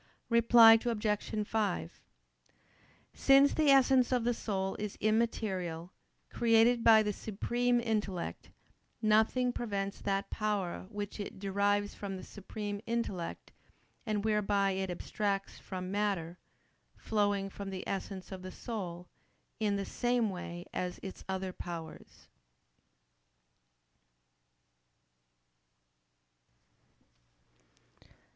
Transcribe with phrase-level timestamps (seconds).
[0.29, 1.47] Reply Obj.
[1.47, 2.01] 5:
[3.13, 5.93] Since the essence of the soul is immaterial,
[6.31, 8.49] created by the supreme intellect,
[8.99, 13.51] nothing prevents that power which it derives from the supreme intellect,
[14.03, 16.39] and whereby it abstracts from matter,
[16.97, 19.07] flowing from the essence of the soul,
[19.59, 22.27] in the same way as its other powers.